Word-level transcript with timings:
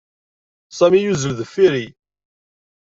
Sami 0.77 0.99
yuzzel 1.01 1.33
deffir-i. 1.39 1.85